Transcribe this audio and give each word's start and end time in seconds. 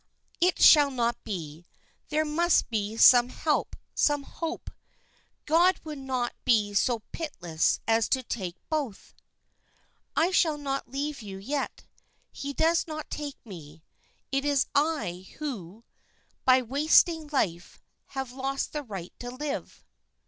"It 0.39 0.59
shall 0.59 0.89
not 0.89 1.23
be! 1.23 1.67
There 2.09 2.25
must 2.25 2.71
be 2.71 2.97
some 2.97 3.29
help, 3.29 3.75
some 3.93 4.23
hope. 4.23 4.71
God 5.45 5.79
would 5.83 5.99
not 5.99 6.33
be 6.43 6.73
so 6.73 7.03
pitiless 7.11 7.79
as 7.87 8.09
to 8.09 8.23
take 8.23 8.55
both." 8.67 9.13
"I 10.15 10.31
shall 10.31 10.57
not 10.57 10.89
leave 10.89 11.21
you 11.21 11.37
yet. 11.37 11.85
He 12.31 12.51
does 12.51 12.87
not 12.87 13.11
take 13.11 13.37
me; 13.45 13.83
it 14.31 14.43
is 14.43 14.65
I, 14.73 15.27
who, 15.37 15.83
by 16.45 16.63
wasting 16.63 17.27
life, 17.27 17.79
have 18.07 18.31
lost 18.31 18.73
the 18.73 18.81
right 18.81 19.13
to 19.19 19.29
live." 19.29 19.85